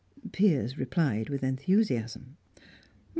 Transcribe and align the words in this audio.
Piers 0.31 0.79
replied 0.79 1.29
with 1.29 1.43
enthusiasm. 1.43 2.35